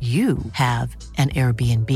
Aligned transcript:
you 0.00 0.38
have 0.52 0.94
an 1.16 1.30
Airbnb. 1.30 1.90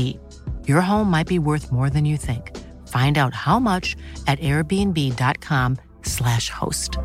Your 0.67 0.81
home 0.81 1.09
might 1.09 1.27
be 1.27 1.39
worth 1.39 1.71
more 1.71 1.89
than 1.89 2.03
you 2.03 2.17
think. 2.17 2.51
Find 2.89 3.17
out 3.17 3.33
how 3.33 3.59
much 3.59 3.95
at 4.27 4.39
airbnb.com/slash 4.39 6.49
host. 6.49 6.97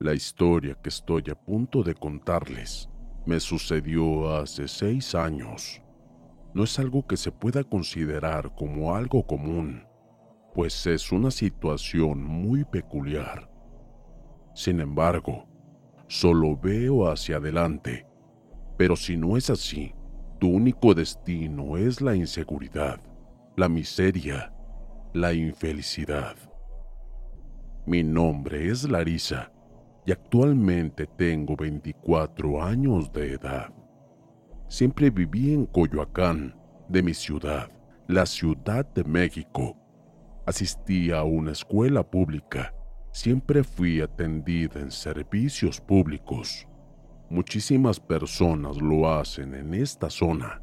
La 0.00 0.14
historia 0.14 0.76
que 0.80 0.90
estoy 0.90 1.24
a 1.30 1.34
punto 1.34 1.82
de 1.82 1.94
contarles 1.94 2.88
me 3.26 3.40
sucedió 3.40 4.36
hace 4.36 4.68
seis 4.68 5.14
años. 5.14 5.82
No 6.54 6.64
es 6.64 6.78
algo 6.78 7.06
que 7.06 7.16
se 7.16 7.30
pueda 7.30 7.64
considerar 7.64 8.54
como 8.54 8.94
algo 8.94 9.26
común, 9.26 9.84
pues 10.54 10.86
es 10.86 11.12
una 11.12 11.30
situación 11.30 12.22
muy 12.22 12.64
peculiar. 12.64 13.50
Sin 14.54 14.80
embargo, 14.80 15.46
solo 16.08 16.56
veo 16.56 17.08
hacia 17.08 17.36
adelante. 17.36 18.06
Pero 18.76 18.96
si 18.96 19.16
no 19.16 19.36
es 19.36 19.50
así, 19.50 19.94
tu 20.40 20.48
único 20.48 20.94
destino 20.94 21.76
es 21.76 22.00
la 22.00 22.16
inseguridad, 22.16 23.00
la 23.56 23.68
miseria, 23.68 24.52
la 25.12 25.32
infelicidad. 25.32 26.36
Mi 27.86 28.02
nombre 28.02 28.68
es 28.68 28.88
Larisa 28.88 29.52
y 30.06 30.12
actualmente 30.12 31.06
tengo 31.06 31.56
24 31.56 32.62
años 32.62 33.12
de 33.12 33.34
edad. 33.34 33.72
Siempre 34.68 35.10
viví 35.10 35.52
en 35.54 35.66
Coyoacán, 35.66 36.54
de 36.88 37.02
mi 37.02 37.12
ciudad, 37.12 37.70
la 38.06 38.24
Ciudad 38.24 38.86
de 38.94 39.04
México. 39.04 39.76
Asistí 40.46 41.10
a 41.10 41.24
una 41.24 41.52
escuela 41.52 42.02
pública 42.02 42.72
siempre 43.12 43.64
fui 43.64 44.00
atendida 44.00 44.80
en 44.80 44.90
servicios 44.90 45.80
públicos. 45.80 46.66
Muchísimas 47.30 48.00
personas 48.00 48.80
lo 48.80 49.10
hacen 49.10 49.54
en 49.54 49.74
esta 49.74 50.10
zona. 50.10 50.62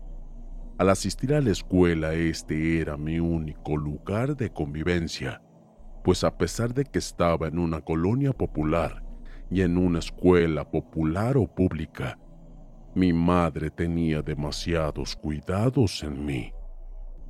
Al 0.78 0.90
asistir 0.90 1.34
a 1.34 1.42
la 1.42 1.52
escuela 1.52 2.14
este 2.14 2.80
era 2.80 2.98
mi 2.98 3.20
único 3.20 3.78
lugar 3.78 4.36
de 4.36 4.52
convivencia, 4.52 5.42
pues 6.04 6.24
a 6.24 6.38
pesar 6.38 6.74
de 6.74 6.86
que 6.86 7.00
estaba 7.00 7.48
en 7.48 7.60
una 7.60 7.82
colonia 7.82 8.34
popular 8.34 9.04
y 9.50 9.62
en 9.62 9.78
una 9.78 10.00
escuela 10.00 10.70
popular 10.70 11.38
o 11.38 11.48
pública, 11.48 12.20
mi 12.94 13.12
madre 13.12 13.70
tenía 13.70 14.22
demasiados 14.22 15.16
cuidados 15.16 16.04
en 16.04 16.26
mí, 16.26 16.54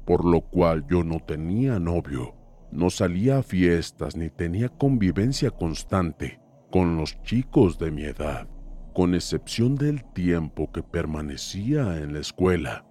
por 0.06 0.24
lo 0.24 0.42
cual 0.42 0.86
yo 0.88 1.04
no 1.04 1.20
tenía 1.20 1.80
novio 1.80 2.35
no 2.76 2.90
salía 2.90 3.38
a 3.38 3.44
fiestas 3.44 4.18
ni 4.18 4.30
tenía 4.30 4.68
convivencia 4.70 5.50
constante 5.50 6.42
con 6.70 6.98
los 6.98 7.22
chicos 7.24 7.80
de 7.80 7.90
mi 7.90 8.04
edad, 8.04 8.50
con 8.94 9.16
excepción 9.16 9.76
del 9.76 10.04
tiempo 10.12 10.72
que 10.74 10.84
permanecía 10.84 11.98
en 11.98 12.14
la 12.14 12.20
escuela. 12.20 12.86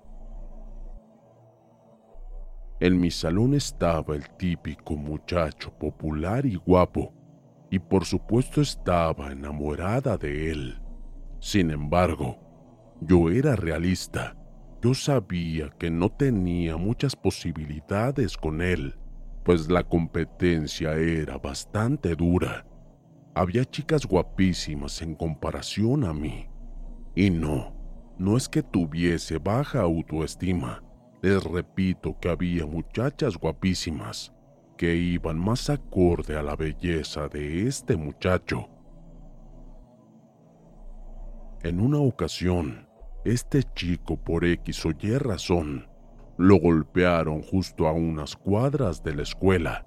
En 2.81 2.99
mi 2.99 3.11
salón 3.11 3.55
estaba 3.55 4.17
el 4.17 4.29
típico 4.37 4.97
muchacho 4.97 5.71
popular 5.79 6.47
y 6.47 6.57
guapo, 6.57 7.13
y 7.71 7.79
por 7.79 8.07
supuesto 8.07 8.63
estaba 8.63 9.33
enamorada 9.33 10.17
de 10.17 10.51
él. 10.51 10.81
Sin 11.41 11.71
embargo, 11.71 12.39
yo 13.03 13.29
era 13.29 13.55
realista. 13.55 14.37
Yo 14.81 14.95
sabía 14.95 15.71
que 15.79 15.91
no 15.91 16.11
tenía 16.11 16.77
muchas 16.77 17.17
posibilidades 17.17 18.37
con 18.37 18.63
él 18.63 18.95
pues 19.45 19.71
la 19.71 19.83
competencia 19.83 20.95
era 20.95 21.37
bastante 21.37 22.17
dura. 22.17 22.67
Había 23.35 23.65
chicas 23.65 24.07
guapísimas 24.07 25.03
en 25.03 25.15
comparación 25.15 26.05
a 26.05 26.15
mí. 26.15 26.49
Y 27.15 27.31
no, 27.31 27.77
no 28.19 28.37
es 28.37 28.49
que 28.49 28.63
tuviese 28.63 29.39
baja 29.39 29.83
autoestima. 29.83 30.83
Les 31.21 31.43
repito 31.45 32.19
que 32.19 32.31
había 32.31 32.67
muchachas 32.67 33.37
guapísimas 33.37 34.33
que 34.79 34.97
iban 34.97 35.39
más 35.39 35.69
acorde 35.69 36.37
a 36.37 36.43
la 36.43 36.57
belleza 36.57 37.29
de 37.29 37.67
este 37.67 37.97
muchacho. 37.97 38.69
En 41.63 41.81
una 41.81 41.99
ocasión, 41.99 42.89
este 43.25 43.63
chico 43.75 44.17
por 44.17 44.45
X 44.45 44.87
o 44.87 44.91
Y 44.91 45.17
razón 45.19 45.94
lo 46.37 46.57
golpearon 46.57 47.43
justo 47.43 47.87
a 47.87 47.93
unas 47.93 48.35
cuadras 48.37 49.03
de 49.03 49.15
la 49.15 49.23
escuela. 49.23 49.87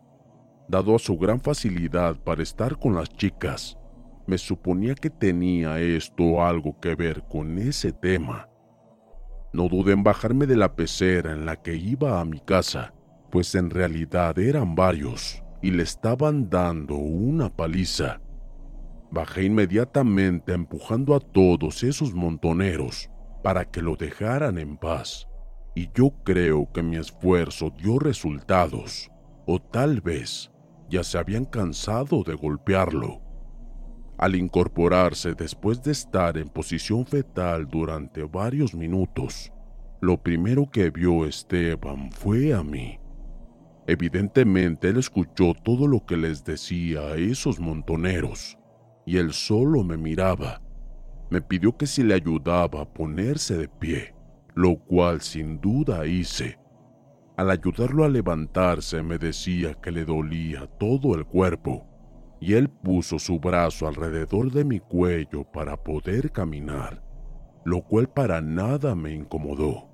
Dado 0.70 0.96
a 0.96 1.00
su 1.00 1.18
gran 1.18 1.42
facilidad 1.42 2.16
para 2.24 2.44
estar 2.44 2.78
con 2.78 2.96
las 2.96 3.10
chicas, 3.10 3.78
me 4.26 4.38
suponía 4.38 4.96
que 4.96 5.10
tenía 5.10 5.80
esto 5.80 6.46
algo 6.46 6.80
que 6.80 6.96
ver 6.96 7.24
con 7.30 7.58
ese 7.58 7.92
tema. 7.92 8.50
No 9.54 9.70
dudé 9.70 9.94
en 9.94 10.04
bajarme 10.04 10.46
de 10.46 10.58
la 10.58 10.76
pecera 10.76 11.32
en 11.32 11.46
la 11.46 11.56
que 11.62 11.76
iba 11.76 12.20
a 12.20 12.26
mi 12.26 12.40
casa, 12.40 12.94
pues 13.32 13.56
en 13.56 13.70
realidad 13.70 14.38
eran 14.40 14.76
varios 14.76 15.42
y 15.62 15.72
le 15.72 15.84
estaban 15.84 16.50
dando 16.50 16.96
una 16.96 17.50
paliza. 17.50 18.22
Bajé 19.10 19.46
inmediatamente 19.46 20.54
empujando 20.54 21.16
a 21.16 21.20
todos 21.22 21.84
esos 21.84 22.14
montoneros 22.14 23.10
para 23.42 23.64
que 23.66 23.82
lo 23.82 23.96
dejaran 23.96 24.58
en 24.58 24.78
paz 24.78 25.28
y 25.78 25.92
yo 25.94 26.12
creo 26.24 26.68
que 26.74 26.82
mi 26.82 26.98
esfuerzo 26.98 27.70
dio 27.70 28.00
resultados, 28.00 29.12
o 29.46 29.60
tal 29.60 30.02
vez 30.02 30.50
ya 30.90 31.04
se 31.04 31.20
habían 31.20 31.46
cansado 31.46 32.24
de 32.24 32.34
golpearlo. 32.34 33.22
Al 34.18 34.34
incorporarse 34.34 35.36
después 35.36 35.84
de 35.84 35.92
estar 35.92 36.36
en 36.40 36.50
posición 36.50 37.06
fetal 37.06 37.68
durante 37.68 38.24
varios 38.24 38.74
minutos, 38.74 39.54
lo 40.02 40.20
primero 40.20 40.68
que 40.68 40.90
vio 40.90 41.28
Esteban 41.28 42.12
fue 42.12 42.56
a 42.56 42.64
mí. 42.64 42.98
Evidentemente 43.86 44.90
él 44.90 44.98
escuchó 44.98 45.54
todo 45.64 45.88
lo 45.88 46.04
que 46.08 46.18
les 46.18 46.44
decía 46.44 47.02
a 47.02 47.18
esos 47.18 47.60
montoneros, 47.60 48.58
y 49.06 49.18
él 49.18 49.32
solo 49.32 49.84
me 49.84 49.96
miraba. 49.96 50.60
Me 51.30 51.40
pidió 51.40 51.78
que 51.78 51.86
si 51.86 52.02
le 52.02 52.16
ayudaba 52.16 52.82
a 52.82 52.92
ponerse 52.92 53.56
de 53.56 53.68
pie 53.68 54.17
lo 54.58 54.76
cual 54.76 55.22
sin 55.22 55.62
duda 55.62 56.08
hice. 56.08 56.58
Al 57.38 57.52
ayudarlo 57.52 58.04
a 58.04 58.10
levantarse 58.10 59.04
me 59.04 59.20
decía 59.20 59.76
que 59.76 59.92
le 59.92 60.04
dolía 60.04 60.66
todo 60.80 61.14
el 61.14 61.26
cuerpo, 61.26 61.86
y 62.42 62.54
él 62.54 62.68
puso 62.68 63.20
su 63.20 63.40
brazo 63.40 63.88
alrededor 63.88 64.52
de 64.52 64.66
mi 64.66 64.80
cuello 64.80 65.44
para 65.44 65.78
poder 65.78 66.32
caminar, 66.32 67.04
lo 67.66 67.84
cual 67.84 68.10
para 68.10 68.42
nada 68.42 68.96
me 68.96 69.14
incomodó. 69.14 69.92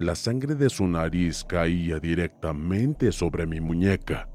La 0.00 0.16
sangre 0.16 0.56
de 0.56 0.70
su 0.70 0.88
nariz 0.88 1.44
caía 1.44 2.00
directamente 2.00 3.12
sobre 3.12 3.46
mi 3.46 3.60
muñeca. 3.60 4.28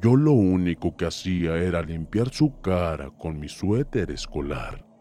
Yo 0.00 0.14
lo 0.14 0.30
único 0.30 0.96
que 0.96 1.06
hacía 1.06 1.56
era 1.56 1.82
limpiar 1.82 2.28
su 2.28 2.60
cara 2.60 3.10
con 3.18 3.40
mi 3.40 3.48
suéter 3.48 4.12
escolar. 4.12 4.93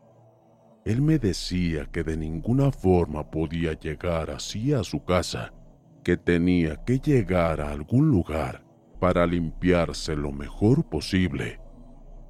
Él 0.85 1.01
me 1.01 1.17
decía 1.17 1.85
que 1.85 2.03
de 2.03 2.17
ninguna 2.17 2.71
forma 2.71 3.29
podía 3.31 3.73
llegar 3.73 4.29
así 4.29 4.73
a 4.73 4.83
su 4.83 5.03
casa, 5.05 5.53
que 6.03 6.17
tenía 6.17 6.83
que 6.83 6.99
llegar 6.99 7.61
a 7.61 7.71
algún 7.71 8.09
lugar 8.09 8.65
para 8.99 9.25
limpiarse 9.25 10.15
lo 10.15 10.33
mejor 10.33 10.83
posible. 10.89 11.61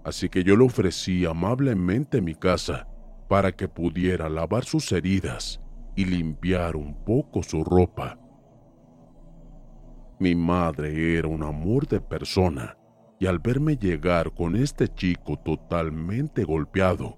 Así 0.03 0.29
que 0.29 0.43
yo 0.43 0.55
le 0.55 0.65
ofrecí 0.65 1.25
amablemente 1.25 2.21
mi 2.21 2.35
casa 2.35 2.87
para 3.27 3.51
que 3.51 3.67
pudiera 3.67 4.29
lavar 4.29 4.65
sus 4.65 4.91
heridas 4.91 5.59
y 5.95 6.05
limpiar 6.05 6.75
un 6.75 6.93
poco 7.03 7.41
su 7.41 7.63
ropa. 7.63 8.19
Mi 10.19 10.35
madre 10.35 11.17
era 11.17 11.27
un 11.27 11.41
amor 11.41 11.87
de 11.87 11.99
persona 11.99 12.77
y 13.19 13.25
al 13.25 13.39
verme 13.39 13.77
llegar 13.77 14.33
con 14.33 14.55
este 14.55 14.87
chico 14.89 15.37
totalmente 15.37 16.43
golpeado, 16.43 17.17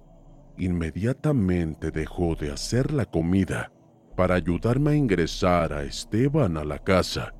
inmediatamente 0.57 1.91
dejó 1.91 2.35
de 2.35 2.51
hacer 2.51 2.91
la 2.91 3.05
comida 3.05 3.71
para 4.15 4.35
ayudarme 4.35 4.91
a 4.91 4.95
ingresar 4.95 5.73
a 5.73 5.83
Esteban 5.83 6.57
a 6.57 6.63
la 6.63 6.79
casa. 6.79 7.33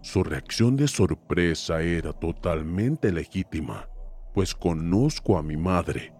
Su 0.00 0.22
reacción 0.24 0.76
de 0.76 0.88
sorpresa 0.88 1.82
era 1.82 2.12
totalmente 2.12 3.12
legítima, 3.12 3.88
pues 4.34 4.54
conozco 4.54 5.38
a 5.38 5.42
mi 5.42 5.56
madre 5.56 6.12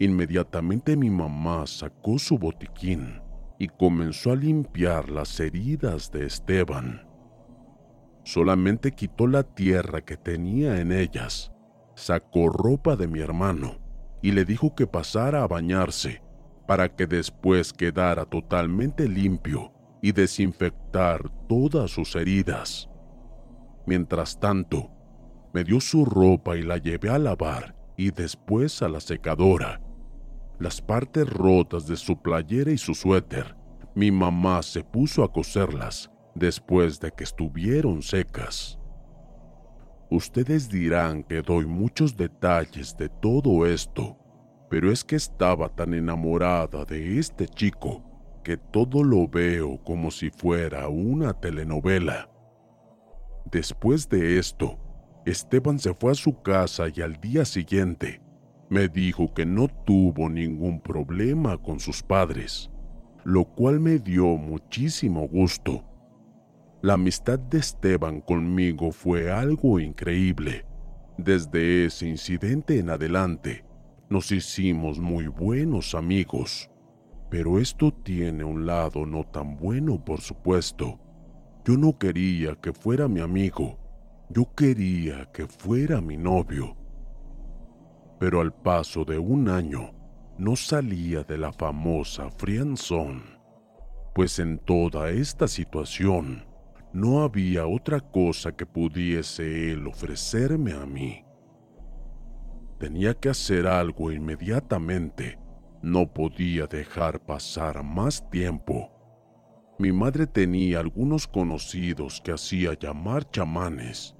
Inmediatamente 0.00 0.96
mi 0.96 1.10
mamá 1.10 1.66
sacó 1.66 2.18
su 2.18 2.38
botiquín 2.38 3.20
y 3.58 3.68
comenzó 3.68 4.32
a 4.32 4.36
limpiar 4.36 5.10
las 5.10 5.38
heridas 5.38 6.10
de 6.10 6.24
Esteban. 6.24 7.06
Solamente 8.24 8.92
quitó 8.92 9.26
la 9.26 9.42
tierra 9.42 10.00
que 10.00 10.16
tenía 10.16 10.80
en 10.80 10.90
ellas, 10.90 11.52
sacó 11.94 12.48
ropa 12.48 12.96
de 12.96 13.08
mi 13.08 13.20
hermano 13.20 13.76
y 14.22 14.32
le 14.32 14.44
dijo 14.44 14.74
que 14.74 14.86
pasara 14.86 15.42
a 15.42 15.46
bañarse 15.46 16.22
para 16.66 16.94
que 16.94 17.06
después 17.06 17.72
quedara 17.72 18.24
totalmente 18.24 19.08
limpio 19.08 19.72
y 20.02 20.12
desinfectar 20.12 21.30
todas 21.48 21.90
sus 21.90 22.14
heridas. 22.14 22.88
Mientras 23.86 24.38
tanto, 24.38 24.90
me 25.52 25.64
dio 25.64 25.80
su 25.80 26.04
ropa 26.04 26.56
y 26.56 26.62
la 26.62 26.78
llevé 26.78 27.10
a 27.10 27.18
lavar 27.18 27.74
y 27.96 28.10
después 28.10 28.82
a 28.82 28.88
la 28.88 29.00
secadora 29.00 29.80
las 30.60 30.80
partes 30.82 31.28
rotas 31.28 31.86
de 31.86 31.96
su 31.96 32.20
playera 32.20 32.70
y 32.70 32.78
su 32.78 32.94
suéter. 32.94 33.56
Mi 33.94 34.12
mamá 34.12 34.62
se 34.62 34.84
puso 34.84 35.24
a 35.24 35.32
coserlas 35.32 36.10
después 36.34 37.00
de 37.00 37.10
que 37.10 37.24
estuvieron 37.24 38.02
secas. 38.02 38.79
Ustedes 40.10 40.68
dirán 40.68 41.22
que 41.22 41.40
doy 41.40 41.66
muchos 41.66 42.16
detalles 42.16 42.96
de 42.96 43.08
todo 43.08 43.64
esto, 43.64 44.18
pero 44.68 44.90
es 44.90 45.04
que 45.04 45.14
estaba 45.14 45.68
tan 45.68 45.94
enamorada 45.94 46.84
de 46.84 47.18
este 47.20 47.46
chico 47.46 48.02
que 48.42 48.56
todo 48.56 49.04
lo 49.04 49.28
veo 49.28 49.78
como 49.84 50.10
si 50.10 50.30
fuera 50.30 50.88
una 50.88 51.32
telenovela. 51.32 52.28
Después 53.52 54.08
de 54.08 54.38
esto, 54.38 54.78
Esteban 55.24 55.78
se 55.78 55.94
fue 55.94 56.10
a 56.10 56.16
su 56.16 56.42
casa 56.42 56.86
y 56.92 57.02
al 57.02 57.20
día 57.20 57.44
siguiente 57.44 58.20
me 58.68 58.88
dijo 58.88 59.32
que 59.32 59.46
no 59.46 59.68
tuvo 59.68 60.28
ningún 60.28 60.80
problema 60.80 61.56
con 61.56 61.78
sus 61.78 62.02
padres, 62.02 62.68
lo 63.22 63.44
cual 63.44 63.78
me 63.78 64.00
dio 64.00 64.26
muchísimo 64.36 65.28
gusto. 65.28 65.84
La 66.82 66.94
amistad 66.94 67.38
de 67.38 67.58
Esteban 67.58 68.20
conmigo 68.20 68.92
fue 68.92 69.30
algo 69.30 69.80
increíble. 69.80 70.64
Desde 71.18 71.84
ese 71.84 72.08
incidente 72.08 72.78
en 72.78 72.90
adelante, 72.90 73.64
nos 74.08 74.32
hicimos 74.32 74.98
muy 74.98 75.26
buenos 75.26 75.94
amigos. 75.94 76.70
Pero 77.30 77.58
esto 77.58 77.92
tiene 77.92 78.44
un 78.44 78.66
lado 78.66 79.06
no 79.06 79.24
tan 79.24 79.56
bueno, 79.56 80.04
por 80.04 80.20
supuesto. 80.20 80.98
Yo 81.64 81.76
no 81.76 81.98
quería 81.98 82.54
que 82.56 82.72
fuera 82.72 83.06
mi 83.08 83.20
amigo, 83.20 83.78
yo 84.30 84.52
quería 84.54 85.26
que 85.32 85.46
fuera 85.46 86.00
mi 86.00 86.16
novio 86.16 86.80
pero 88.20 88.42
al 88.42 88.52
paso 88.52 89.06
de 89.06 89.18
un 89.18 89.48
año 89.48 89.94
no 90.36 90.54
salía 90.54 91.24
de 91.24 91.38
la 91.38 91.52
famosa 91.54 92.30
frianzón, 92.30 93.24
pues 94.14 94.38
en 94.38 94.58
toda 94.58 95.08
esta 95.08 95.48
situación 95.48 96.44
no 96.92 97.22
había 97.22 97.66
otra 97.66 98.00
cosa 98.00 98.52
que 98.52 98.66
pudiese 98.66 99.72
él 99.72 99.86
ofrecerme 99.86 100.72
a 100.72 100.86
mí. 100.86 101.24
Tenía 102.78 103.14
que 103.14 103.28
hacer 103.28 103.66
algo 103.66 104.10
inmediatamente, 104.10 105.38
no 105.82 106.12
podía 106.12 106.66
dejar 106.66 107.20
pasar 107.20 107.82
más 107.84 108.28
tiempo. 108.30 108.90
Mi 109.78 109.92
madre 109.92 110.26
tenía 110.26 110.80
algunos 110.80 111.26
conocidos 111.26 112.20
que 112.20 112.32
hacía 112.32 112.74
llamar 112.74 113.30
chamanes, 113.30 114.16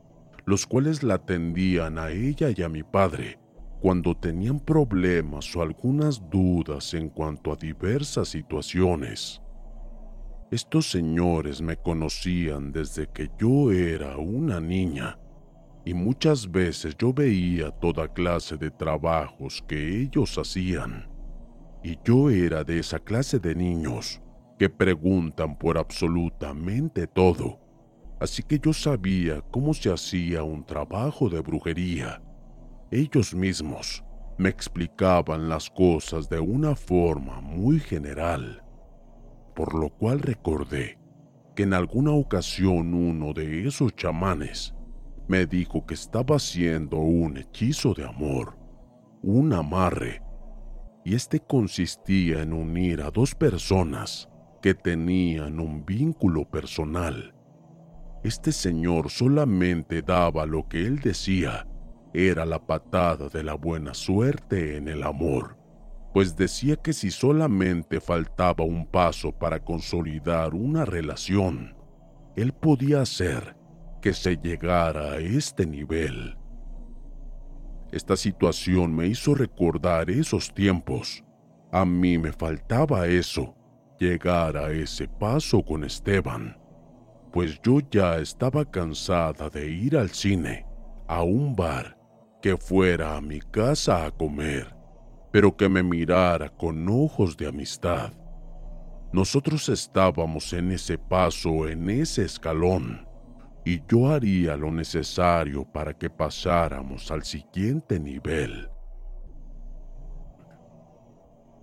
los 0.47 0.67
cuales 0.67 1.03
la 1.03 1.15
atendían 1.15 1.99
a 1.99 2.11
ella 2.11 2.49
y 2.55 2.63
a 2.63 2.69
mi 2.69 2.83
padre 2.83 3.39
cuando 3.81 4.15
tenían 4.15 4.61
problemas 4.61 5.57
o 5.57 5.63
algunas 5.63 6.21
dudas 6.29 6.93
en 6.93 7.09
cuanto 7.09 7.51
a 7.51 7.57
diversas 7.57 8.29
situaciones. 8.29 9.41
Estos 10.51 10.91
señores 10.91 11.63
me 11.63 11.77
conocían 11.77 12.73
desde 12.73 13.07
que 13.09 13.31
yo 13.39 13.71
era 13.71 14.17
una 14.17 14.61
niña 14.61 15.19
y 15.85 15.95
muchas 15.95 16.51
veces 16.51 16.97
yo 16.99 17.13
veía 17.13 17.71
toda 17.71 18.13
clase 18.13 18.57
de 18.57 18.71
trabajos 18.71 19.63
que 19.67 20.03
ellos 20.03 20.37
hacían. 20.37 21.09
Y 21.83 21.97
yo 22.05 22.31
era 22.31 22.65
de 22.65 22.81
esa 22.81 22.99
clase 22.99 23.39
de 23.39 23.55
niños 23.55 24.21
que 24.59 24.69
preguntan 24.69 25.57
por 25.57 25.79
absolutamente 25.79 27.07
todo. 27.07 27.59
Así 28.21 28.43
que 28.43 28.59
yo 28.59 28.73
sabía 28.73 29.41
cómo 29.51 29.73
se 29.73 29.91
hacía 29.93 30.43
un 30.43 30.65
trabajo 30.65 31.31
de 31.31 31.41
brujería 31.41 32.21
ellos 32.93 33.33
mismos 33.37 34.03
me 34.37 34.49
explicaban 34.49 35.49
las 35.49 35.71
cosas 35.71 36.29
de 36.29 36.41
una 36.41 36.75
forma 36.75 37.41
muy 37.41 37.79
general, 37.79 38.65
por 39.61 39.75
lo 39.75 39.91
cual 39.91 40.21
recordé 40.21 40.99
que 41.55 41.65
en 41.65 41.75
alguna 41.75 42.13
ocasión 42.13 42.95
uno 42.95 43.35
de 43.35 43.69
esos 43.69 43.95
chamanes 43.95 44.75
me 45.29 45.45
dijo 45.45 45.85
que 45.85 45.93
estaba 45.93 46.37
haciendo 46.37 46.97
un 46.97 47.37
hechizo 47.37 47.93
de 47.93 48.07
amor, 48.07 48.57
un 49.23 49.53
amarre, 49.53 50.23
y 51.05 51.15
este 51.15 51.41
consistía 51.41 52.41
en 52.41 52.55
unir 52.55 53.03
a 53.03 53.11
dos 53.11 53.35
personas 53.35 54.31
que 54.63 54.73
tenían 54.73 55.61
un 55.61 55.85
vínculo 55.85 56.49
personal. 56.49 57.35
Este 58.25 58.53
señor 58.53 59.11
solamente 59.11 60.01
daba 60.01 60.47
lo 60.47 60.69
que 60.69 60.87
él 60.87 61.01
decía 61.01 61.67
era 62.15 62.47
la 62.47 62.67
patada 62.67 63.29
de 63.29 63.43
la 63.43 63.57
buena 63.57 63.93
suerte 63.93 64.79
en 64.79 64.89
el 64.89 65.03
amor, 65.03 65.59
pues 66.13 66.37
decía 66.37 66.77
que 66.77 66.93
si 66.93 67.11
solamente 67.11 68.01
faltaba 68.01 68.65
un 68.65 68.87
paso 68.87 69.33
para 69.33 69.61
consolidar 69.61 70.55
una 70.55 70.85
relación, 70.85 71.77
él 72.37 72.53
podía 72.53 73.03
hacer 73.03 73.57
que 74.03 74.13
se 74.13 74.37
llegara 74.37 75.13
a 75.13 75.19
este 75.19 75.67
nivel. 75.67 76.37
Esta 77.93 78.17
situación 78.17 78.95
me 78.95 79.07
hizo 79.07 79.35
recordar 79.35 80.11
esos 80.11 80.53
tiempos. 80.55 81.25
A 81.73 81.85
mí 81.85 82.19
me 82.19 82.33
faltaba 82.33 83.07
eso, 83.07 83.55
llegar 83.99 84.57
a 84.57 84.73
ese 84.73 85.07
paso 85.07 85.63
con 85.63 85.85
Esteban, 85.85 86.57
pues 87.33 87.61
yo 87.63 87.79
ya 87.91 88.19
estaba 88.19 88.65
cansada 88.65 89.49
de 89.51 89.71
ir 89.71 89.97
al 89.97 90.11
cine, 90.11 90.67
a 91.07 91.23
un 91.23 91.55
bar 91.55 91.97
que 92.43 92.57
fuera 92.57 93.17
a 93.17 93.21
mi 93.21 93.41
casa 93.41 94.07
a 94.07 94.11
comer, 94.11 94.75
pero 95.33 95.57
que 95.57 95.69
me 95.69 95.83
mirara 95.83 96.49
con 96.49 96.89
ojos 96.89 97.37
de 97.37 97.49
amistad. 97.49 98.13
Nosotros 99.13 99.69
estábamos 99.69 100.53
en 100.53 100.73
ese 100.73 100.99
paso, 100.99 101.69
en 101.69 101.91
ese 101.91 102.25
escalón, 102.25 103.07
y 103.65 103.83
yo 103.89 104.11
haría 104.11 104.57
lo 104.57 104.71
necesario 104.71 105.65
para 105.65 105.95
que 105.95 106.09
pasáramos 106.09 107.11
al 107.11 107.25
siguiente 107.25 108.01
nivel. 108.01 108.71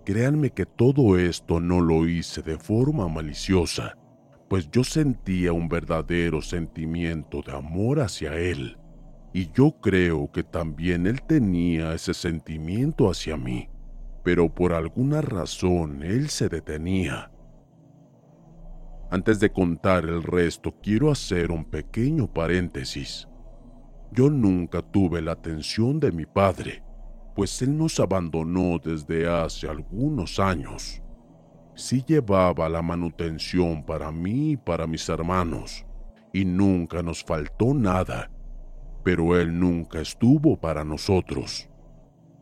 Créanme 0.04 0.50
que 0.50 0.64
todo 0.64 1.18
esto 1.18 1.60
no 1.60 1.80
lo 1.80 2.06
hice 2.06 2.40
de 2.42 2.58
forma 2.58 3.08
maliciosa, 3.08 3.98
pues 4.48 4.70
yo 4.70 4.84
sentía 4.84 5.52
un 5.52 5.68
verdadero 5.68 6.40
sentimiento 6.40 7.42
de 7.42 7.52
amor 7.52 8.00
hacia 8.00 8.34
él 8.36 8.78
Y 9.32 9.50
yo 9.52 9.72
creo 9.80 10.30
que 10.32 10.42
también 10.42 11.06
él 11.06 11.22
tenía 11.22 11.94
ese 11.94 12.14
sentimiento 12.14 13.10
hacia 13.10 13.36
mí, 13.36 13.68
pero 14.22 14.52
por 14.52 14.72
alguna 14.72 15.20
razón 15.20 16.02
él 16.02 16.28
se 16.28 16.48
detenía. 16.48 17.30
Antes 19.10 19.40
de 19.40 19.50
contar 19.50 20.04
el 20.04 20.22
resto, 20.22 20.74
quiero 20.82 21.10
hacer 21.10 21.50
un 21.50 21.64
pequeño 21.64 22.26
paréntesis. 22.32 23.26
Yo 24.12 24.28
nunca 24.28 24.82
tuve 24.82 25.22
la 25.22 25.32
atención 25.32 25.98
de 25.98 26.12
mi 26.12 26.26
padre, 26.26 26.82
pues 27.34 27.62
él 27.62 27.76
nos 27.76 28.00
abandonó 28.00 28.78
desde 28.78 29.28
hace 29.28 29.68
algunos 29.68 30.38
años. 30.38 31.02
Sí 31.74 32.04
llevaba 32.06 32.68
la 32.68 32.82
manutención 32.82 33.84
para 33.84 34.10
mí 34.10 34.52
y 34.52 34.56
para 34.56 34.86
mis 34.86 35.08
hermanos, 35.08 35.86
y 36.32 36.44
nunca 36.44 37.02
nos 37.02 37.22
faltó 37.22 37.72
nada, 37.72 38.30
pero 39.08 39.40
él 39.40 39.58
nunca 39.58 40.02
estuvo 40.02 40.60
para 40.60 40.84
nosotros. 40.84 41.66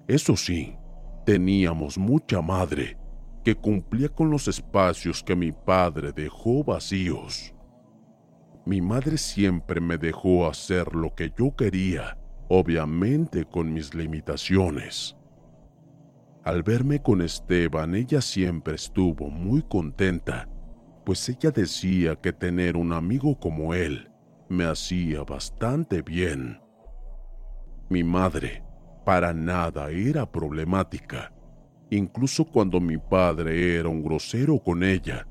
Eso 0.08 0.36
sí, 0.36 0.74
teníamos 1.24 1.96
mucha 1.96 2.42
madre 2.42 2.98
que 3.44 3.54
cumplía 3.54 4.08
con 4.08 4.30
los 4.30 4.48
espacios 4.48 5.22
que 5.22 5.36
mi 5.36 5.52
padre 5.52 6.10
dejó 6.10 6.64
vacíos. 6.64 7.54
Mi 8.64 8.80
madre 8.80 9.16
siempre 9.16 9.80
me 9.80 9.96
dejó 9.96 10.48
hacer 10.48 10.92
lo 10.92 11.14
que 11.14 11.32
yo 11.38 11.54
quería, 11.54 12.18
obviamente 12.48 13.44
con 13.44 13.72
mis 13.72 13.94
limitaciones. 13.94 15.16
Al 16.42 16.64
verme 16.64 17.00
con 17.00 17.22
Esteban, 17.22 17.94
ella 17.94 18.20
siempre 18.20 18.74
estuvo 18.74 19.30
muy 19.30 19.62
contenta, 19.62 20.48
pues 21.04 21.28
ella 21.28 21.52
decía 21.52 22.16
que 22.16 22.32
tener 22.32 22.76
un 22.76 22.92
amigo 22.92 23.38
como 23.38 23.72
él 23.72 24.10
me 24.48 24.64
hacía 24.64 25.22
bastante 25.22 26.02
bien. 26.02 26.60
Mi 27.88 28.02
madre 28.02 28.62
para 29.04 29.32
nada 29.32 29.90
era 29.90 30.30
problemática. 30.30 31.32
Incluso 31.90 32.44
cuando 32.44 32.80
mi 32.80 32.98
padre 32.98 33.76
era 33.76 33.88
un 33.88 34.02
grosero 34.02 34.58
con 34.58 34.82
ella, 34.82 35.26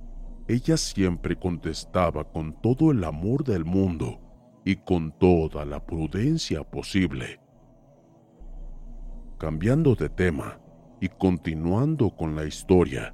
ella 0.48 0.78
siempre 0.78 1.36
contestaba 1.36 2.24
con 2.24 2.54
todo 2.62 2.92
el 2.92 3.04
amor 3.04 3.44
del 3.44 3.66
mundo 3.66 4.22
y 4.64 4.78
con 4.78 5.12
toda 5.18 5.66
la 5.66 5.86
prudencia 5.86 6.64
posible. 6.64 7.40
Cambiando 9.38 9.96
de 9.96 10.08
tema 10.08 10.60
y 11.02 11.10
continuando 11.10 12.16
con 12.16 12.36
la 12.36 12.46
historia, 12.46 13.14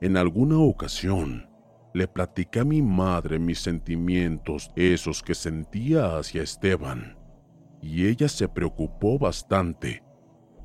En 0.00 0.16
alguna 0.16 0.58
ocasión, 0.58 1.46
le 1.92 2.08
platicé 2.08 2.60
a 2.60 2.64
mi 2.64 2.80
madre 2.80 3.38
mis 3.38 3.58
sentimientos, 3.58 4.70
esos 4.74 5.22
que 5.22 5.34
sentía 5.34 6.16
hacia 6.16 6.42
Esteban, 6.42 7.18
y 7.82 8.06
ella 8.06 8.28
se 8.28 8.48
preocupó 8.48 9.18
bastante. 9.18 10.02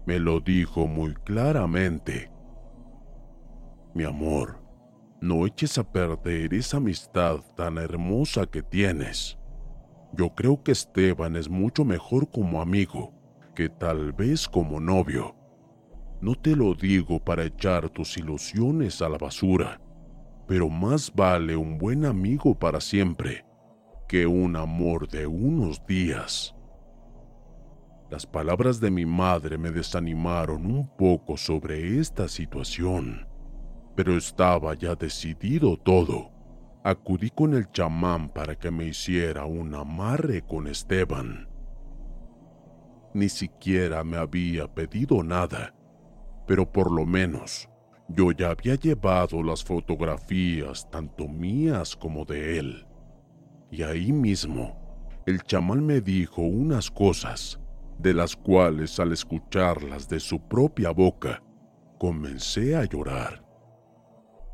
Me 0.05 0.19
lo 0.19 0.39
dijo 0.39 0.87
muy 0.87 1.13
claramente. 1.15 2.31
Mi 3.93 4.05
amor, 4.05 4.61
no 5.19 5.45
eches 5.45 5.77
a 5.77 5.83
perder 5.83 6.53
esa 6.53 6.77
amistad 6.77 7.39
tan 7.57 7.77
hermosa 7.77 8.45
que 8.45 8.61
tienes. 8.61 9.37
Yo 10.13 10.33
creo 10.33 10.63
que 10.63 10.71
Esteban 10.71 11.35
es 11.35 11.49
mucho 11.49 11.83
mejor 11.83 12.31
como 12.31 12.61
amigo 12.61 13.13
que 13.53 13.67
tal 13.69 14.13
vez 14.13 14.47
como 14.47 14.79
novio. 14.79 15.35
No 16.25 16.33
te 16.33 16.55
lo 16.55 16.73
digo 16.73 17.19
para 17.19 17.43
echar 17.43 17.87
tus 17.91 18.17
ilusiones 18.17 18.99
a 19.03 19.09
la 19.09 19.19
basura, 19.19 19.79
pero 20.47 20.69
más 20.69 21.13
vale 21.13 21.55
un 21.55 21.77
buen 21.77 22.03
amigo 22.03 22.57
para 22.57 22.81
siempre 22.81 23.45
que 24.07 24.25
un 24.25 24.55
amor 24.55 25.07
de 25.07 25.27
unos 25.27 25.85
días. 25.85 26.55
Las 28.09 28.25
palabras 28.25 28.79
de 28.79 28.89
mi 28.89 29.05
madre 29.05 29.59
me 29.59 29.69
desanimaron 29.69 30.65
un 30.65 30.87
poco 30.97 31.37
sobre 31.37 31.99
esta 31.99 32.27
situación, 32.27 33.27
pero 33.95 34.17
estaba 34.17 34.73
ya 34.73 34.95
decidido 34.95 35.77
todo. 35.77 36.31
Acudí 36.83 37.29
con 37.29 37.53
el 37.53 37.69
chamán 37.69 38.29
para 38.29 38.55
que 38.55 38.71
me 38.71 38.85
hiciera 38.85 39.45
un 39.45 39.75
amarre 39.75 40.41
con 40.41 40.65
Esteban. 40.65 41.47
Ni 43.13 43.29
siquiera 43.29 44.03
me 44.03 44.17
había 44.17 44.67
pedido 44.67 45.21
nada, 45.21 45.71
pero 46.45 46.71
por 46.71 46.91
lo 46.91 47.05
menos 47.05 47.69
yo 48.07 48.31
ya 48.31 48.51
había 48.51 48.75
llevado 48.75 49.41
las 49.41 49.63
fotografías 49.63 50.89
tanto 50.91 51.27
mías 51.27 51.95
como 51.95 52.25
de 52.25 52.59
él. 52.59 52.85
Y 53.71 53.83
ahí 53.83 54.11
mismo, 54.11 54.77
el 55.25 55.41
chamán 55.41 55.85
me 55.85 56.01
dijo 56.01 56.41
unas 56.41 56.91
cosas, 56.91 57.59
de 57.97 58.13
las 58.13 58.35
cuales 58.35 58.99
al 58.99 59.11
escucharlas 59.11 60.07
de 60.07 60.19
su 60.19 60.39
propia 60.39 60.91
boca, 60.91 61.41
comencé 61.97 62.75
a 62.75 62.85
llorar. 62.85 63.43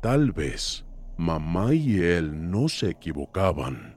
Tal 0.00 0.32
vez 0.32 0.86
mamá 1.16 1.74
y 1.74 2.00
él 2.00 2.50
no 2.50 2.68
se 2.68 2.90
equivocaban. 2.90 3.96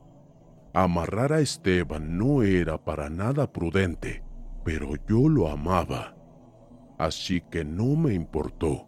Amarrar 0.73 1.31
a 1.31 1.39
Esteban 1.39 2.17
no 2.17 2.43
era 2.43 2.83
para 2.83 3.09
nada 3.09 3.51
prudente, 3.51 4.23
pero 4.65 4.95
yo 5.07 5.29
lo 5.29 5.49
amaba. 5.49 6.14
Así 6.97 7.41
que 7.51 7.65
no 7.65 7.95
me 7.95 8.13
importó. 8.13 8.87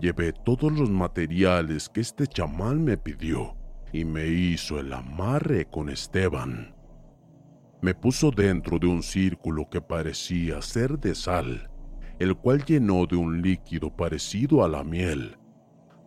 Llevé 0.00 0.32
todos 0.32 0.72
los 0.72 0.90
materiales 0.90 1.88
que 1.88 2.00
este 2.00 2.26
chamán 2.26 2.84
me 2.84 2.96
pidió 2.96 3.56
y 3.92 4.04
me 4.04 4.26
hizo 4.26 4.78
el 4.78 4.92
amarre 4.92 5.66
con 5.66 5.88
Esteban. 5.88 6.74
Me 7.80 7.94
puso 7.94 8.30
dentro 8.30 8.78
de 8.78 8.88
un 8.88 9.02
círculo 9.02 9.68
que 9.70 9.80
parecía 9.80 10.60
ser 10.62 10.98
de 10.98 11.14
sal, 11.14 11.70
el 12.18 12.36
cual 12.36 12.64
llenó 12.64 13.06
de 13.06 13.16
un 13.16 13.40
líquido 13.40 13.94
parecido 13.94 14.64
a 14.64 14.68
la 14.68 14.82
miel. 14.82 15.36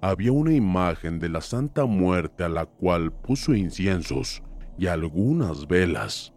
Había 0.02 0.32
una 0.32 0.54
imagen 0.54 1.20
de 1.20 1.30
la 1.30 1.42
Santa 1.42 1.86
Muerte 1.86 2.44
a 2.44 2.50
la 2.50 2.66
cual 2.66 3.14
puso 3.14 3.54
inciensos 3.54 4.44
y 4.78 4.88
algunas 4.88 5.68
velas. 5.68 6.34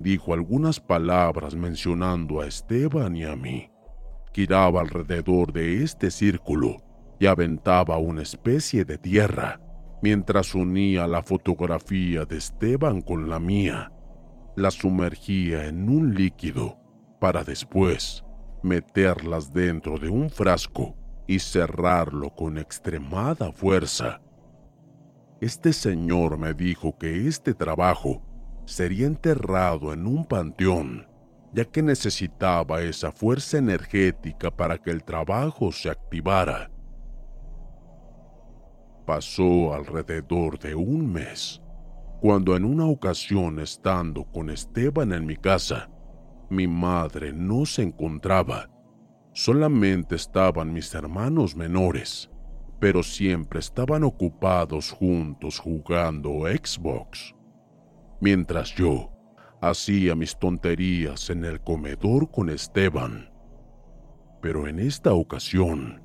Dijo 0.00 0.34
algunas 0.34 0.80
palabras 0.80 1.54
mencionando 1.54 2.40
a 2.40 2.46
Esteban 2.46 3.14
y 3.16 3.24
a 3.24 3.36
mí. 3.36 3.70
Giraba 4.36 4.82
alrededor 4.82 5.50
de 5.50 5.82
este 5.82 6.10
círculo 6.10 6.76
y 7.18 7.24
aventaba 7.24 7.96
una 7.96 8.20
especie 8.20 8.84
de 8.84 8.98
tierra, 8.98 9.58
mientras 10.02 10.54
unía 10.54 11.06
la 11.06 11.22
fotografía 11.22 12.26
de 12.26 12.36
Esteban 12.36 13.00
con 13.00 13.30
la 13.30 13.40
mía. 13.40 13.90
La 14.54 14.70
sumergía 14.70 15.64
en 15.64 15.88
un 15.88 16.14
líquido 16.14 16.76
para 17.18 17.44
después 17.44 18.26
meterlas 18.62 19.54
dentro 19.54 19.98
de 19.98 20.10
un 20.10 20.28
frasco 20.28 20.94
y 21.26 21.38
cerrarlo 21.38 22.28
con 22.34 22.58
extremada 22.58 23.50
fuerza. 23.52 24.20
Este 25.40 25.72
señor 25.72 26.36
me 26.36 26.52
dijo 26.52 26.98
que 26.98 27.26
este 27.26 27.54
trabajo 27.54 28.22
sería 28.66 29.06
enterrado 29.06 29.94
en 29.94 30.06
un 30.06 30.26
panteón, 30.26 31.06
ya 31.56 31.64
que 31.64 31.82
necesitaba 31.82 32.82
esa 32.82 33.10
fuerza 33.10 33.56
energética 33.56 34.54
para 34.54 34.76
que 34.76 34.90
el 34.90 35.02
trabajo 35.02 35.72
se 35.72 35.88
activara. 35.88 36.70
pasó 39.06 39.72
alrededor 39.72 40.58
de 40.58 40.74
un 40.74 41.10
mes, 41.10 41.62
cuando 42.20 42.56
en 42.56 42.64
una 42.64 42.84
ocasión 42.84 43.58
estando 43.58 44.24
con 44.24 44.50
Esteban 44.50 45.12
en 45.12 45.24
mi 45.24 45.36
casa, 45.36 45.88
mi 46.50 46.66
madre 46.66 47.32
no 47.32 47.64
se 47.64 47.84
encontraba. 47.84 48.68
Solamente 49.32 50.16
estaban 50.16 50.72
mis 50.72 50.92
hermanos 50.92 51.56
menores, 51.56 52.28
pero 52.80 53.02
siempre 53.02 53.60
estaban 53.60 54.04
ocupados 54.04 54.90
juntos 54.90 55.58
jugando 55.58 56.40
Xbox. 56.46 57.34
Mientras 58.20 58.74
yo 58.74 59.15
hacía 59.60 60.14
mis 60.14 60.38
tonterías 60.38 61.30
en 61.30 61.44
el 61.44 61.60
comedor 61.60 62.30
con 62.30 62.50
Esteban. 62.50 63.30
Pero 64.40 64.68
en 64.68 64.78
esta 64.78 65.12
ocasión, 65.12 66.02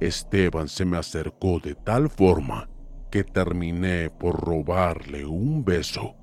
Esteban 0.00 0.68
se 0.68 0.84
me 0.84 0.96
acercó 0.96 1.58
de 1.60 1.74
tal 1.74 2.08
forma 2.08 2.68
que 3.10 3.24
terminé 3.24 4.10
por 4.10 4.40
robarle 4.40 5.26
un 5.26 5.64
beso. 5.64 6.16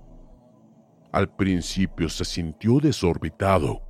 Al 1.11 1.33
principio 1.35 2.09
se 2.09 2.25
sintió 2.25 2.79
desorbitado, 2.79 3.81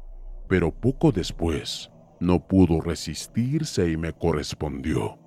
pero 0.47 0.71
poco 0.71 1.11
después 1.11 1.89
no 2.19 2.45
pudo 2.45 2.81
resistirse 2.81 3.89
y 3.89 3.97
me 3.97 4.13
correspondió. 4.13 5.17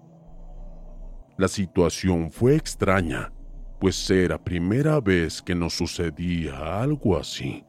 La 1.39 1.49
situación 1.49 2.31
fue 2.31 2.57
extraña, 2.57 3.33
pues 3.83 4.09
era 4.09 4.39
primera 4.39 5.01
vez 5.01 5.43
que 5.43 5.57
nos 5.57 5.73
sucedía 5.75 6.81
algo 6.81 7.19
así. 7.19 7.65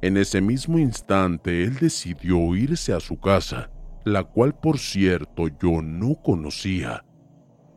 En 0.00 0.16
ese 0.16 0.40
mismo 0.40 0.76
instante 0.76 1.62
él 1.62 1.76
decidió 1.76 2.56
irse 2.56 2.92
a 2.92 2.98
su 2.98 3.16
casa 3.20 3.70
la 4.04 4.24
cual 4.24 4.56
por 4.56 4.80
cierto 4.80 5.46
yo 5.60 5.80
no 5.80 6.16
conocía, 6.16 7.04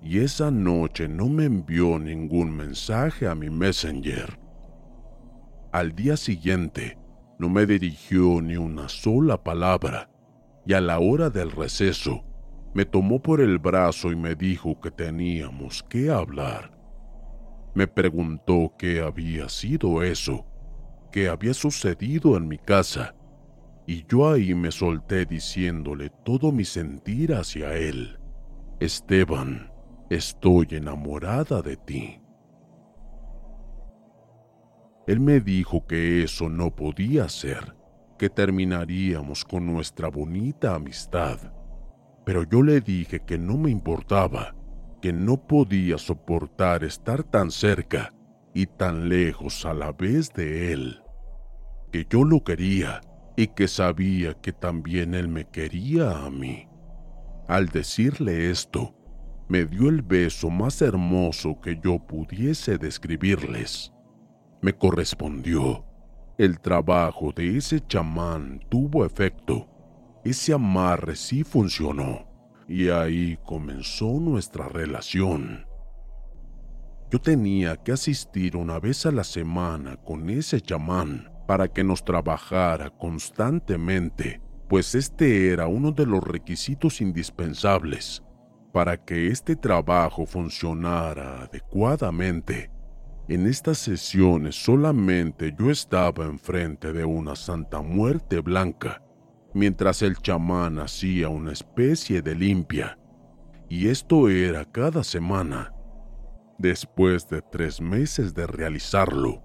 y 0.01 0.17
esa 0.17 0.49
noche 0.49 1.07
no 1.07 1.29
me 1.29 1.45
envió 1.45 1.99
ningún 1.99 2.57
mensaje 2.57 3.27
a 3.27 3.35
mi 3.35 3.51
messenger. 3.51 4.39
Al 5.71 5.93
día 5.93 6.17
siguiente 6.17 6.97
no 7.37 7.49
me 7.49 7.67
dirigió 7.67 8.41
ni 8.41 8.57
una 8.57 8.89
sola 8.89 9.43
palabra, 9.43 10.09
y 10.65 10.73
a 10.73 10.81
la 10.81 10.97
hora 10.97 11.29
del 11.29 11.51
receso 11.51 12.23
me 12.73 12.83
tomó 12.83 13.21
por 13.21 13.41
el 13.41 13.59
brazo 13.59 14.11
y 14.11 14.15
me 14.15 14.33
dijo 14.33 14.81
que 14.81 14.89
teníamos 14.89 15.83
que 15.83 16.09
hablar. 16.09 16.74
Me 17.75 17.87
preguntó 17.87 18.73
qué 18.77 19.01
había 19.01 19.49
sido 19.49 20.01
eso, 20.01 20.45
qué 21.11 21.27
había 21.27 21.53
sucedido 21.53 22.37
en 22.37 22.47
mi 22.47 22.57
casa, 22.57 23.13
y 23.85 24.05
yo 24.07 24.31
ahí 24.31 24.55
me 24.55 24.71
solté 24.71 25.25
diciéndole 25.25 26.09
todo 26.23 26.53
mi 26.53 26.63
sentir 26.63 27.33
hacia 27.33 27.75
él. 27.75 28.17
Esteban, 28.79 29.73
estoy 30.09 30.67
enamorada 30.71 31.61
de 31.61 31.75
ti. 31.75 32.21
Él 35.05 35.19
me 35.19 35.41
dijo 35.41 35.85
que 35.85 36.23
eso 36.23 36.47
no 36.47 36.73
podía 36.73 37.27
ser, 37.27 37.75
que 38.17 38.29
terminaríamos 38.29 39.43
con 39.43 39.65
nuestra 39.65 40.07
bonita 40.07 40.75
amistad, 40.75 41.37
pero 42.25 42.43
yo 42.43 42.63
le 42.63 42.79
dije 42.79 43.19
que 43.19 43.37
no 43.37 43.57
me 43.57 43.69
importaba, 43.69 44.54
que 45.05 45.13
no 45.13 45.37
podía 45.37 45.99
soportar 45.99 46.83
estar 46.83 47.21
tan 47.21 47.51
cerca 47.51 48.11
y 48.55 48.65
tan 48.65 49.07
lejos 49.07 49.63
a 49.63 49.75
la 49.75 49.91
vez 49.91 50.33
de 50.33 50.73
él, 50.73 50.99
que 51.91 52.07
yo 52.09 52.23
lo 52.23 52.43
quería 52.43 53.01
y 53.37 53.49
que 53.49 53.67
sabía 53.67 54.33
que 54.33 54.51
también 54.51 55.13
él 55.13 55.27
me 55.27 55.45
quería 55.45 56.25
a 56.25 56.31
mí. 56.31 56.67
Al 57.47 57.67
decirle 57.67 58.49
esto, 58.49 58.95
me 59.47 59.65
dio 59.65 59.89
el 59.89 60.01
beso 60.01 60.49
más 60.49 60.81
hermoso 60.81 61.61
que 61.61 61.79
yo 61.83 61.99
pudiese 61.99 62.79
describirles. 62.79 63.93
Me 64.63 64.73
correspondió. 64.73 65.85
El 66.39 66.59
trabajo 66.59 67.31
de 67.31 67.57
ese 67.57 67.79
chamán 67.79 68.59
tuvo 68.69 69.05
efecto. 69.05 69.67
Ese 70.23 70.51
amarre 70.51 71.15
sí 71.15 71.43
funcionó. 71.43 72.34
Y 72.67 72.89
ahí 72.89 73.37
comenzó 73.45 74.19
nuestra 74.19 74.67
relación. 74.67 75.65
Yo 77.11 77.19
tenía 77.19 77.77
que 77.77 77.91
asistir 77.91 78.57
una 78.57 78.79
vez 78.79 79.05
a 79.05 79.11
la 79.11 79.23
semana 79.23 79.97
con 79.97 80.29
ese 80.29 80.59
chamán 80.59 81.31
para 81.47 81.67
que 81.67 81.83
nos 81.83 82.03
trabajara 82.03 82.89
constantemente, 82.89 84.41
pues 84.67 84.95
este 84.95 85.49
era 85.51 85.67
uno 85.67 85.91
de 85.91 86.07
los 86.07 86.23
requisitos 86.23 87.01
indispensables 87.01 88.23
para 88.73 88.97
que 88.97 89.27
este 89.27 89.55
trabajo 89.55 90.25
funcionara 90.25 91.43
adecuadamente. 91.43 92.71
En 93.29 93.47
estas 93.47 93.77
sesiones 93.77 94.55
solamente 94.55 95.55
yo 95.57 95.71
estaba 95.71 96.25
enfrente 96.25 96.91
de 96.91 97.05
una 97.05 97.37
santa 97.37 97.81
muerte 97.81 98.41
blanca, 98.41 99.01
mientras 99.55 100.01
el 100.01 100.17
chamán 100.17 100.79
hacía 100.79 101.29
una 101.29 101.53
especie 101.53 102.21
de 102.21 102.35
limpia, 102.35 102.99
y 103.69 103.87
esto 103.87 104.27
era 104.29 104.65
cada 104.65 105.01
semana. 105.03 105.73
Después 106.59 107.27
de 107.29 107.41
tres 107.41 107.79
meses 107.79 108.33
de 108.33 108.47
realizarlo, 108.47 109.41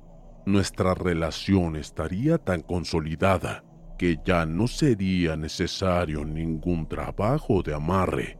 nuestra 0.46 0.94
relación 0.94 1.76
estaría 1.76 2.38
tan 2.38 2.60
consolidada 2.62 3.64
que 3.98 4.18
ya 4.24 4.46
no 4.46 4.66
sería 4.66 5.36
necesario 5.36 6.24
ningún 6.24 6.88
trabajo 6.88 7.62
de 7.62 7.74
amarre. 7.74 8.36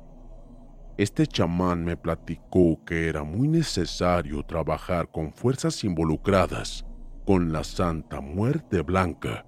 Este 0.98 1.24
chamán 1.24 1.85
me 1.85 1.96
platicó 1.96 2.85
que 2.85 3.09
era 3.09 3.22
muy 3.22 3.46
necesario 3.46 4.42
trabajar 4.42 5.09
con 5.09 5.33
fuerzas 5.33 5.85
involucradas 5.85 6.85
con 7.24 7.52
la 7.52 7.62
Santa 7.62 8.20
Muerte 8.20 8.83
Blanca. 8.83 9.46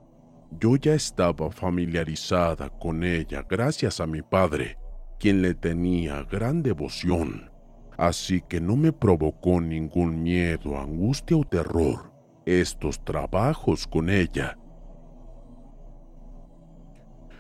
Yo 0.61 0.77
ya 0.77 0.95
estaba 0.95 1.51
familiarizada 1.51 2.69
con 2.69 3.05
ella 3.05 3.45
gracias 3.49 4.01
a 4.01 4.07
mi 4.07 4.23
padre, 4.23 4.79
quien 5.19 5.43
le 5.43 5.55
tenía 5.55 6.23
gran 6.25 6.63
devoción, 6.63 7.51
así 7.97 8.43
que 8.43 8.61
no 8.61 8.77
me 8.77 8.93
provocó 8.93 9.61
ningún 9.61 10.23
miedo, 10.23 10.79
angustia 10.79 11.37
o 11.37 11.45
terror 11.45 12.13
estos 12.45 13.05
trabajos 13.05 13.87
con 13.87 14.11
ella. 14.11 14.59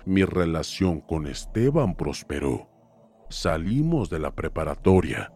Mi 0.05 0.25
relación 0.25 1.01
con 1.01 1.27
Esteban 1.27 1.94
prosperó. 1.94 2.68
Salimos 3.29 4.11
de 4.11 4.18
la 4.18 4.35
preparatoria, 4.35 5.33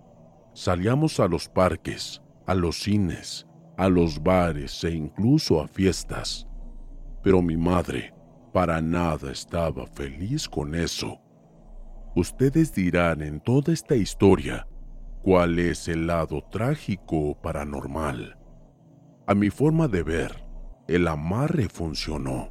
salíamos 0.53 1.19
a 1.19 1.29
los 1.29 1.49
parques, 1.49 2.21
a 2.47 2.55
los 2.55 2.81
cines, 2.83 3.47
a 3.77 3.89
los 3.89 4.23
bares 4.23 4.85
e 4.85 4.91
incluso 4.91 5.63
a 5.63 5.69
fiestas. 5.69 6.46
Pero 7.27 7.43
mi 7.43 7.57
madre 7.57 8.15
para 8.53 8.81
nada 8.81 9.33
estaba 9.33 9.85
feliz 9.89 10.49
con 10.49 10.77
eso. 10.77 11.21
Ustedes 12.15 12.73
dirán 12.73 13.21
en 13.21 13.41
toda 13.41 13.73
esta 13.73 13.97
historia 13.97 14.69
cuál 15.25 15.59
es 15.59 15.89
el 15.89 16.07
lado 16.07 16.45
trágico 16.53 17.31
o 17.31 17.35
paranormal. 17.35 18.39
A 19.27 19.35
mi 19.35 19.51
forma 19.51 19.89
de 19.89 20.05
ver, 20.05 20.45
el 20.87 21.09
amarre 21.09 21.69
funcionó. 21.69 22.51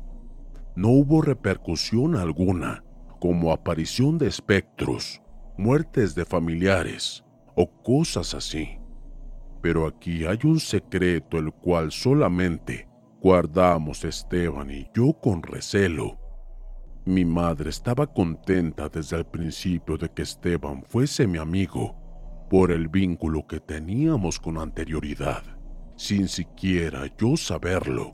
No 0.75 0.89
hubo 0.89 1.21
repercusión 1.21 2.17
alguna, 2.17 2.83
como 3.21 3.53
aparición 3.53 4.17
de 4.17 4.27
espectros, 4.27 5.21
muertes 5.57 6.15
de 6.15 6.25
familiares 6.25 7.23
o 7.55 7.71
cosas 7.81 8.33
así. 8.33 8.77
Pero 9.61 9.87
aquí 9.87 10.25
hay 10.25 10.39
un 10.43 10.59
secreto 10.59 11.37
el 11.37 11.53
cual 11.53 11.93
solamente 11.93 12.89
guardamos 13.25 14.05
Esteban 14.05 14.69
y 14.69 14.87
yo 14.93 15.11
con 15.19 15.41
recelo. 15.41 16.19
Mi 17.05 17.25
madre 17.25 17.71
estaba 17.71 18.05
contenta 18.05 18.87
desde 18.87 19.17
el 19.17 19.25
principio 19.25 19.97
de 19.97 20.09
que 20.09 20.21
Esteban 20.21 20.83
fuese 20.83 21.25
mi 21.25 21.39
amigo 21.39 21.95
por 22.51 22.71
el 22.71 22.87
vínculo 22.87 23.47
que 23.47 23.59
teníamos 23.59 24.39
con 24.39 24.59
anterioridad 24.59 25.41
sin 25.95 26.27
siquiera 26.27 27.11
yo 27.17 27.35
saberlo. 27.35 28.13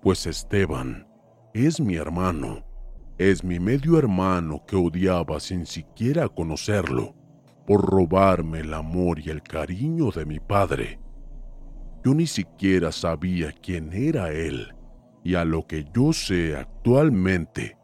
Pues 0.00 0.24
Esteban 0.24 1.06
es 1.52 1.78
mi 1.78 1.96
hermano, 1.96 2.64
es 3.18 3.44
mi 3.44 3.60
medio 3.60 3.98
hermano 3.98 4.64
que 4.66 4.76
odiaba 4.76 5.40
sin 5.40 5.66
siquiera 5.66 6.26
conocerlo, 6.30 7.14
por 7.66 7.84
robarme 7.84 8.60
el 8.60 8.72
amor 8.72 9.18
y 9.20 9.28
el 9.28 9.42
cariño 9.42 10.10
de 10.10 10.24
mi 10.24 10.40
padre. 10.40 11.00
Yo 12.06 12.14
ni 12.14 12.28
siquiera 12.28 12.92
sabía 12.92 13.50
quién 13.50 13.92
era 13.92 14.30
él, 14.30 14.72
y 15.24 15.34
a 15.34 15.44
lo 15.44 15.66
que 15.66 15.86
yo 15.92 16.12
sé 16.12 16.54
actualmente, 16.54 17.76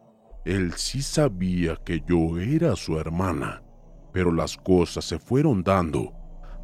él 0.44 0.74
sí 0.76 1.02
sabía 1.02 1.74
que 1.74 2.04
yo 2.06 2.38
era 2.38 2.76
su 2.76 3.00
hermana, 3.00 3.64
pero 4.12 4.30
las 4.30 4.56
cosas 4.56 5.06
se 5.06 5.18
fueron 5.18 5.64
dando 5.64 6.12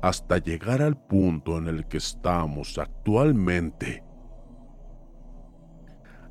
hasta 0.03 0.39
llegar 0.39 0.83
al 0.83 0.97
punto 0.97 1.59
en 1.59 1.67
el 1.67 1.89
que 1.89 1.97
estamos 1.97 2.79
actualmente. 2.79 4.05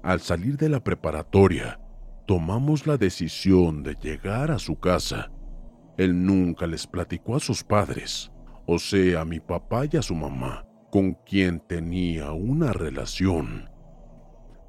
Al 0.03 0.21
salir 0.21 0.55
de 0.55 0.69
la 0.69 0.81
preparatoria, 0.81 1.77
tomamos 2.25 2.87
la 2.87 2.95
decisión 2.95 3.83
de 3.83 3.95
llegar 3.95 4.49
a 4.49 4.59
su 4.59 4.79
casa. 4.79 5.29
Él 5.97 6.25
nunca 6.25 6.67
les 6.67 6.87
platicó 6.87 7.35
a 7.35 7.41
sus 7.41 7.65
padres, 7.65 8.31
o 8.65 8.79
sea, 8.79 9.19
a 9.19 9.25
mi 9.25 9.41
papá 9.41 9.83
y 9.91 9.97
a 9.97 10.01
su 10.01 10.15
mamá, 10.15 10.66
con 10.91 11.13
quien 11.13 11.59
tenía 11.59 12.31
una 12.31 12.73
relación. 12.73 13.69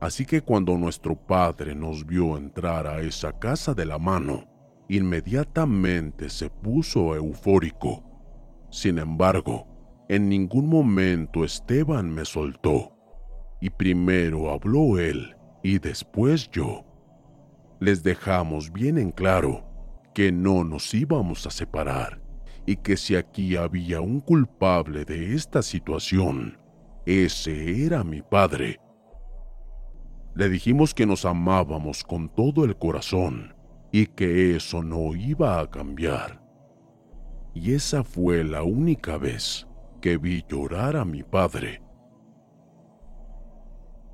Así 0.00 0.24
que 0.24 0.42
cuando 0.42 0.76
nuestro 0.76 1.16
padre 1.16 1.74
nos 1.74 2.07
vio 2.07 2.37
entrar 2.37 2.87
a 2.87 3.00
esa 3.00 3.33
casa 3.38 3.74
de 3.74 3.85
la 3.85 3.98
mano, 3.98 4.46
inmediatamente 4.88 6.31
se 6.31 6.50
puso 6.50 7.14
eufórico. 7.14 8.04
Sin 8.70 8.98
embargo, 8.98 9.66
en 10.09 10.28
ningún 10.28 10.68
momento 10.68 11.44
Esteban 11.44 12.11
me 12.11 12.24
soltó, 12.24 12.92
y 13.61 13.70
primero 13.70 14.50
habló 14.50 14.98
él 14.98 15.37
y 15.62 15.78
después 15.78 16.48
yo. 16.50 16.85
Les 17.81 18.02
dejamos 18.02 18.72
bien 18.72 18.98
en 18.98 19.11
claro 19.11 19.64
que 20.14 20.33
no 20.33 20.64
nos 20.64 20.94
íbamos 20.94 21.46
a 21.46 21.50
separar 21.50 22.28
y 22.68 22.76
que 22.76 22.98
si 22.98 23.16
aquí 23.16 23.57
había 23.57 24.02
un 24.02 24.20
culpable 24.20 25.07
de 25.07 25.35
esta 25.35 25.62
situación, 25.62 26.59
ese 27.07 27.87
era 27.87 28.04
mi 28.04 28.20
padre. 28.20 28.78
Le 30.35 30.50
dijimos 30.50 30.92
que 30.92 31.07
nos 31.07 31.24
amábamos 31.24 32.04
con 32.04 32.28
todo 32.28 32.66
el 32.66 32.76
corazón 32.76 33.54
y 33.90 34.04
que 34.04 34.54
eso 34.54 34.83
no 34.83 35.16
iba 35.16 35.59
a 35.61 35.70
cambiar. 35.70 36.42
Y 37.54 37.72
esa 37.72 38.04
fue 38.04 38.44
la 38.44 38.62
única 38.64 39.16
vez 39.16 39.66
que 40.02 40.18
vi 40.18 40.44
llorar 40.46 40.94
a 40.94 41.07
mi 41.07 41.22
padre. 41.22 41.81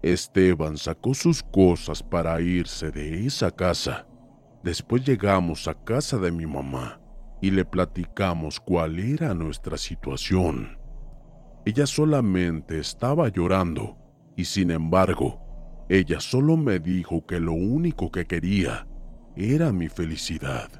Esteban 0.00 0.76
sacó 0.76 1.12
sus 1.12 1.42
cosas 1.42 2.04
para 2.04 2.40
irse 2.40 2.92
de 2.92 3.26
esa 3.26 3.50
casa. 3.50 4.06
Después 4.62 5.04
llegamos 5.04 5.66
a 5.66 5.74
casa 5.74 6.18
de 6.18 6.30
mi 6.30 6.46
mamá 6.46 7.00
y 7.44 7.50
le 7.50 7.66
platicamos 7.66 8.58
cuál 8.58 8.98
era 8.98 9.34
nuestra 9.34 9.76
situación. 9.76 10.78
Ella 11.66 11.86
solamente 11.86 12.78
estaba 12.78 13.28
llorando 13.28 13.98
y 14.34 14.46
sin 14.46 14.70
embargo, 14.70 15.84
ella 15.90 16.20
solo 16.20 16.56
me 16.56 16.78
dijo 16.78 17.26
que 17.26 17.40
lo 17.40 17.52
único 17.52 18.10
que 18.10 18.24
quería 18.24 18.86
era 19.36 19.72
mi 19.72 19.90
felicidad 19.90 20.70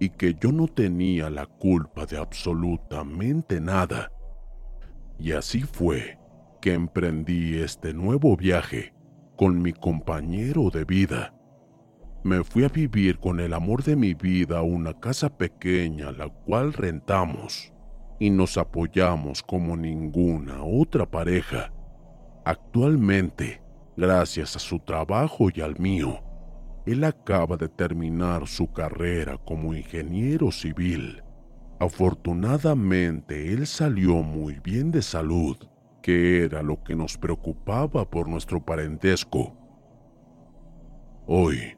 y 0.00 0.08
que 0.08 0.34
yo 0.34 0.50
no 0.50 0.66
tenía 0.66 1.30
la 1.30 1.46
culpa 1.46 2.04
de 2.04 2.18
absolutamente 2.18 3.60
nada. 3.60 4.10
Y 5.20 5.30
así 5.30 5.60
fue 5.60 6.18
que 6.60 6.74
emprendí 6.74 7.60
este 7.60 7.94
nuevo 7.94 8.36
viaje 8.36 8.92
con 9.36 9.62
mi 9.62 9.72
compañero 9.72 10.68
de 10.70 10.84
vida. 10.84 11.32
Me 12.24 12.42
fui 12.42 12.64
a 12.64 12.68
vivir 12.68 13.18
con 13.18 13.38
el 13.38 13.54
amor 13.54 13.84
de 13.84 13.94
mi 13.94 14.14
vida 14.14 14.58
a 14.58 14.62
una 14.62 14.92
casa 14.92 15.28
pequeña 15.28 16.10
la 16.10 16.28
cual 16.28 16.72
rentamos 16.72 17.72
y 18.18 18.30
nos 18.30 18.58
apoyamos 18.58 19.42
como 19.42 19.76
ninguna 19.76 20.62
otra 20.62 21.06
pareja. 21.06 21.72
Actualmente, 22.44 23.62
gracias 23.96 24.56
a 24.56 24.58
su 24.58 24.80
trabajo 24.80 25.48
y 25.54 25.60
al 25.60 25.78
mío, 25.78 26.20
él 26.86 27.04
acaba 27.04 27.56
de 27.56 27.68
terminar 27.68 28.48
su 28.48 28.72
carrera 28.72 29.38
como 29.38 29.74
ingeniero 29.74 30.50
civil. 30.50 31.22
Afortunadamente, 31.78 33.52
él 33.52 33.66
salió 33.66 34.16
muy 34.22 34.58
bien 34.58 34.90
de 34.90 35.02
salud, 35.02 35.56
que 36.02 36.42
era 36.42 36.62
lo 36.62 36.82
que 36.82 36.96
nos 36.96 37.16
preocupaba 37.16 38.08
por 38.10 38.28
nuestro 38.28 38.64
parentesco. 38.64 39.54
Hoy, 41.26 41.77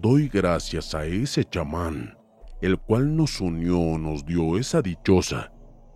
doy 0.00 0.28
gracias 0.28 0.94
a 0.94 1.04
ese 1.04 1.44
chamán, 1.44 2.16
el 2.60 2.78
cual 2.78 3.16
nos 3.16 3.40
unió, 3.40 3.98
nos 3.98 4.24
dio 4.24 4.56
esa 4.58 4.82
dichosa 4.82 5.52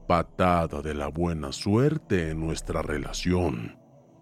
patada 0.06 0.82
de 0.82 0.94
la 0.94 1.08
buena 1.08 1.52
suerte 1.52 2.30
en 2.30 2.40
nuestra 2.40 2.82
relación, 2.82 3.78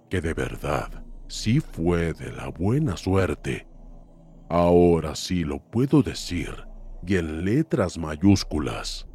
que 0.08 0.20
de 0.20 0.34
verdad 0.34 1.04
sí 1.26 1.60
fue 1.60 2.12
de 2.12 2.32
la 2.32 2.48
buena 2.48 2.96
suerte 2.96 3.66
Ahora 4.54 5.14
sí 5.14 5.44
lo 5.44 5.60
puedo 5.60 6.02
decir, 6.02 6.50
y 7.06 7.16
en 7.16 7.42
letras 7.42 7.96
mayúsculas. 7.96 9.08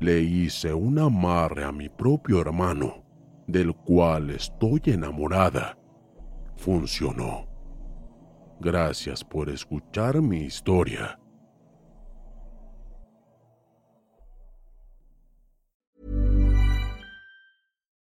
Le 0.00 0.22
hice 0.22 0.72
un 0.72 0.98
amarre 0.98 1.64
a 1.64 1.70
mi 1.70 1.90
propio 1.90 2.40
hermano, 2.40 3.04
del 3.46 3.74
cual 3.74 4.30
estoy 4.30 4.80
enamorada. 4.86 5.78
Funcionó. 6.56 7.46
Gracias 8.60 9.22
por 9.22 9.48
escuchar 9.48 10.20
mi 10.20 10.42
historia. 10.42 11.18